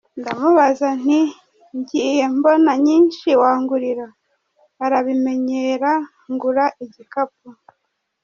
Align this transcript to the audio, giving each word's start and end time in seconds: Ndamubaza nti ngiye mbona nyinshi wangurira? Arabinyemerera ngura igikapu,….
Ndamubaza 0.19 0.87
nti 1.01 1.19
ngiye 1.77 2.23
mbona 2.35 2.71
nyinshi 2.85 3.29
wangurira? 3.41 4.07
Arabinyemerera 4.85 5.91
ngura 6.31 6.65
igikapu,…. 6.85 7.47